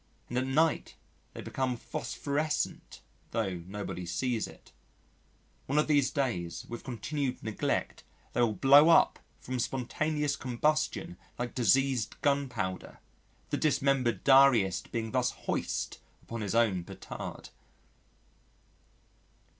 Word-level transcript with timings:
And 0.29 0.37
at 0.39 0.47
night 0.47 0.95
they 1.35 1.41
become 1.41 1.77
phosphorescent, 1.77 3.01
though 3.29 3.57
nobody 3.67 4.07
sees 4.07 4.47
it. 4.47 4.71
One 5.67 5.77
of 5.77 5.85
these 5.85 6.09
days, 6.09 6.65
with 6.67 6.83
continued 6.83 7.43
neglect 7.43 8.03
they 8.33 8.41
will 8.41 8.53
blow 8.55 8.89
up 8.89 9.19
from 9.39 9.59
spontaneous 9.59 10.35
combustion 10.35 11.17
like 11.37 11.53
diseased 11.53 12.19
gunpowder, 12.23 12.97
the 13.51 13.57
dismembered 13.57 14.23
diarist 14.23 14.91
being 14.91 15.11
thus 15.11 15.29
hoist 15.45 15.99
upon 16.23 16.41
his 16.41 16.55
own 16.55 16.83
petard. 16.83 17.49